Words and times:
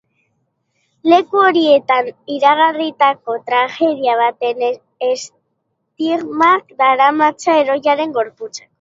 Leku 1.11 1.43
horietan 1.49 2.09
iragarritako 2.37 3.37
tragedia 3.51 4.17
baten 4.23 4.67
estigmak 5.11 6.77
daramatza 6.85 7.61
heroiaren 7.63 8.23
gorputzak. 8.23 8.69